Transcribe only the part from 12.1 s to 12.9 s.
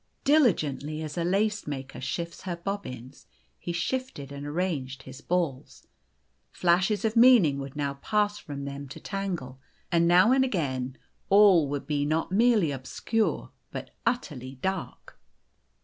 merely ob O o ^